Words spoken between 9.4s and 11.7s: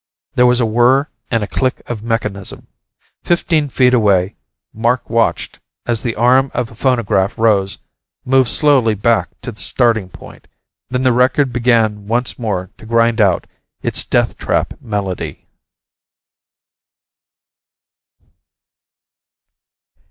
to the starting point. Then the record